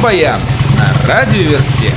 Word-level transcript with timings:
Рок-баян 0.00 0.40
на 0.78 1.08
радиоверсте. 1.08 1.92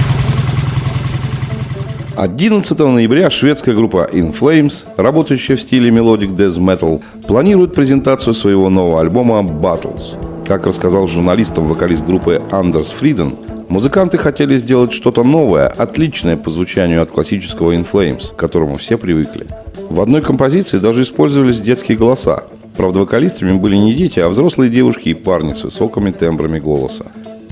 11 2.17 2.79
ноября 2.79 3.29
шведская 3.29 3.73
группа 3.73 4.09
In 4.11 4.37
Flames, 4.37 4.85
работающая 4.97 5.55
в 5.55 5.61
стиле 5.61 5.89
Melodic 5.89 6.35
Death 6.35 6.57
Metal, 6.57 7.01
планирует 7.25 7.73
презентацию 7.73 8.33
своего 8.33 8.69
нового 8.69 8.99
альбома 8.99 9.39
Battles. 9.39 10.17
Как 10.45 10.65
рассказал 10.65 11.07
журналистам 11.07 11.67
вокалист 11.67 12.03
группы 12.03 12.41
Андерс 12.51 12.91
Фриден, 12.91 13.37
музыканты 13.69 14.17
хотели 14.17 14.57
сделать 14.57 14.91
что-то 14.91 15.23
новое, 15.23 15.67
отличное 15.67 16.35
по 16.35 16.49
звучанию 16.49 17.01
от 17.01 17.11
классического 17.11 17.71
In 17.71 17.87
Flames, 17.89 18.33
к 18.33 18.35
которому 18.35 18.75
все 18.75 18.97
привыкли. 18.97 19.47
В 19.89 20.01
одной 20.01 20.21
композиции 20.21 20.77
даже 20.77 21.03
использовались 21.03 21.61
детские 21.61 21.97
голоса. 21.97 22.43
Правда, 22.75 22.99
вокалистами 22.99 23.53
были 23.53 23.77
не 23.77 23.93
дети, 23.93 24.19
а 24.19 24.27
взрослые 24.27 24.69
девушки 24.69 25.09
и 25.09 25.13
парни 25.13 25.53
с 25.53 25.63
высокими 25.63 26.11
тембрами 26.11 26.59
голоса. 26.59 27.05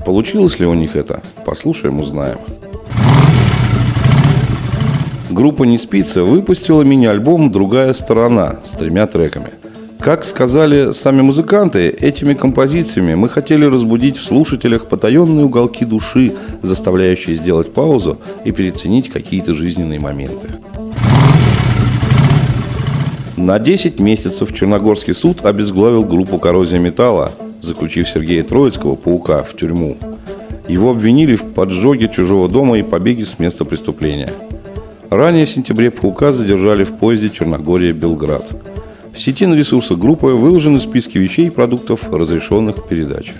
Получилось 0.04 0.58
ли 0.58 0.66
у 0.66 0.74
них 0.74 0.96
это? 0.96 1.22
Послушаем, 1.44 2.00
узнаем. 2.00 2.38
Группа 5.30 5.64
«Не 5.64 5.78
спится» 5.78 6.24
выпустила 6.24 6.82
мини-альбом 6.82 7.50
«Другая 7.50 7.94
сторона» 7.94 8.56
с 8.64 8.70
тремя 8.72 9.06
треками. 9.06 9.50
Как 9.98 10.24
сказали 10.24 10.92
сами 10.92 11.22
музыканты, 11.22 11.88
этими 11.88 12.34
композициями 12.34 13.14
мы 13.14 13.28
хотели 13.28 13.64
разбудить 13.64 14.16
в 14.16 14.24
слушателях 14.24 14.88
потаенные 14.88 15.44
уголки 15.46 15.84
души, 15.84 16.32
заставляющие 16.60 17.36
сделать 17.36 17.72
паузу 17.72 18.18
и 18.44 18.50
переценить 18.50 19.08
какие-то 19.08 19.54
жизненные 19.54 20.00
моменты. 20.00 20.58
На 23.36 23.58
10 23.58 24.00
месяцев 24.00 24.52
Черногорский 24.52 25.14
суд 25.14 25.46
обезглавил 25.46 26.02
группу 26.02 26.38
«Коррозия 26.38 26.78
металла», 26.78 27.30
заключив 27.62 28.08
Сергея 28.08 28.42
Троицкого, 28.42 28.96
паука, 28.96 29.42
в 29.42 29.54
тюрьму. 29.56 29.96
Его 30.68 30.90
обвинили 30.90 31.36
в 31.36 31.44
поджоге 31.44 32.08
чужого 32.08 32.48
дома 32.48 32.78
и 32.78 32.82
побеге 32.82 33.24
с 33.24 33.38
места 33.38 33.64
преступления. 33.64 34.30
Ранее 35.10 35.46
в 35.46 35.50
сентябре 35.50 35.90
паука 35.90 36.32
задержали 36.32 36.84
в 36.84 36.92
поезде 36.92 37.28
Черногория-Белград. 37.28 38.44
В 39.14 39.20
сети 39.20 39.46
на 39.46 39.54
ресурсах 39.54 39.98
группы 39.98 40.26
выложены 40.26 40.80
списки 40.80 41.18
вещей 41.18 41.48
и 41.48 41.50
продуктов, 41.50 42.12
разрешенных 42.12 42.76
к 42.76 42.88
передаче. 42.88 43.32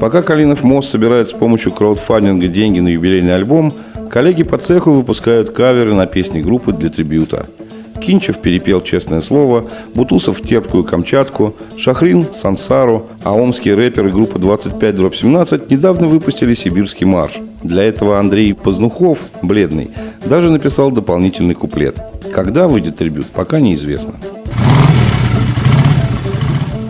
Пока 0.00 0.22
Калинов 0.22 0.62
мост 0.62 0.90
собирает 0.90 1.28
с 1.28 1.32
помощью 1.32 1.72
краудфандинга 1.72 2.48
деньги 2.48 2.80
на 2.80 2.88
юбилейный 2.88 3.34
альбом, 3.34 3.72
коллеги 4.10 4.42
по 4.42 4.58
цеху 4.58 4.92
выпускают 4.92 5.50
каверы 5.50 5.94
на 5.94 6.06
песни 6.06 6.40
группы 6.40 6.72
для 6.72 6.90
трибюта– 6.90 7.46
Кинчев 8.04 8.38
перепел 8.38 8.82
«Честное 8.82 9.22
слово», 9.22 9.64
Бутусов 9.94 10.42
«Терпкую 10.42 10.84
Камчатку», 10.84 11.54
Шахрин 11.78 12.26
«Сансару», 12.34 13.06
а 13.22 13.32
омские 13.32 13.76
рэперы 13.76 14.12
группы 14.12 14.38
25 14.38 14.94
дробь 14.94 15.14
17 15.14 15.70
недавно 15.70 16.06
выпустили 16.06 16.52
«Сибирский 16.52 17.06
марш». 17.06 17.32
Для 17.62 17.82
этого 17.82 18.18
Андрей 18.18 18.52
Познухов, 18.52 19.20
бледный, 19.40 19.90
даже 20.26 20.50
написал 20.50 20.90
дополнительный 20.90 21.54
куплет. 21.54 21.98
Когда 22.34 22.68
выйдет 22.68 22.96
трибют, 22.96 23.26
пока 23.26 23.58
неизвестно. 23.58 24.14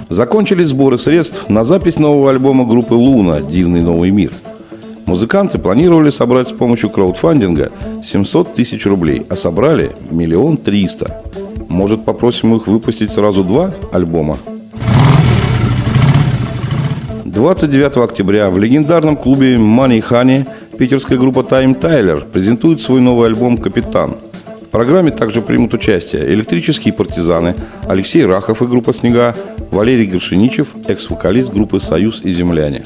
Закончились 0.08 0.68
сборы 0.68 0.98
средств 0.98 1.48
на 1.48 1.62
запись 1.62 1.96
нового 1.96 2.30
альбома 2.30 2.66
группы 2.66 2.94
«Луна. 2.94 3.40
Дивный 3.40 3.82
новый 3.82 4.10
мир». 4.10 4.32
Музыканты 5.06 5.58
планировали 5.58 6.10
собрать 6.10 6.48
с 6.48 6.52
помощью 6.52 6.88
краудфандинга 6.90 7.70
700 8.02 8.54
тысяч 8.54 8.86
рублей, 8.86 9.26
а 9.28 9.36
собрали 9.36 9.94
миллион 10.10 10.56
триста. 10.56 11.22
Может, 11.68 12.04
попросим 12.04 12.54
их 12.54 12.66
выпустить 12.66 13.12
сразу 13.12 13.44
два 13.44 13.74
альбома? 13.92 14.38
29 17.24 17.96
октября 17.98 18.48
в 18.48 18.58
легендарном 18.58 19.16
клубе 19.16 19.56
Money 19.56 20.02
Honey 20.08 20.46
питерская 20.78 21.18
группа 21.18 21.40
Time 21.40 21.78
Tyler 21.78 22.24
презентует 22.24 22.80
свой 22.80 23.00
новый 23.00 23.28
альбом 23.28 23.58
«Капитан». 23.58 24.14
В 24.62 24.68
программе 24.70 25.10
также 25.10 25.42
примут 25.42 25.74
участие 25.74 26.32
электрические 26.32 26.94
партизаны, 26.94 27.54
Алексей 27.88 28.24
Рахов 28.24 28.62
и 28.62 28.66
группа 28.66 28.92
«Снега», 28.92 29.34
Валерий 29.70 30.06
Горшиничев, 30.06 30.74
экс-вокалист 30.86 31.52
группы 31.52 31.80
«Союз» 31.80 32.20
и 32.22 32.30
«Земляне». 32.30 32.84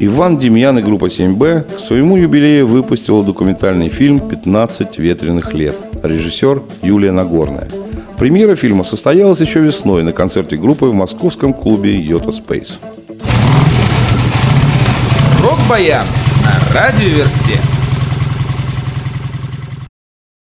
Иван 0.00 0.38
Демьян 0.38 0.78
и 0.78 0.82
группа 0.82 1.06
7Б 1.06 1.76
к 1.76 1.80
своему 1.80 2.16
юбилею 2.16 2.68
выпустила 2.68 3.24
документальный 3.24 3.88
фильм 3.88 4.18
«15 4.18 5.00
ветреных 5.00 5.54
лет». 5.54 5.74
Режиссер 6.04 6.62
Юлия 6.82 7.10
Нагорная. 7.10 7.68
Премьера 8.16 8.54
фильма 8.54 8.84
состоялась 8.84 9.40
еще 9.40 9.58
весной 9.58 10.04
на 10.04 10.12
концерте 10.12 10.56
группы 10.56 10.86
в 10.86 10.94
московском 10.94 11.52
клубе 11.52 11.98
«Йота 12.00 12.30
Спейс». 12.30 12.78
Рок-баян 15.42 16.06
на 16.44 16.80
радиоверсте. 16.80 17.58